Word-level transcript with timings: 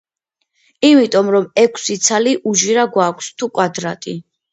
იმიტომ 0.87 1.27
რომ 1.35 1.45
ექვსი 1.63 1.97
ცალი 2.07 2.33
უჯრა 2.53 2.87
გვაქვს, 2.97 3.29
თუ 3.37 3.51
კვადრატი. 3.59 4.17